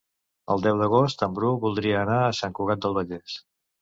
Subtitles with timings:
[0.53, 3.37] El deu d'agost en Bru voldria anar a Sant Cugat del Vallès.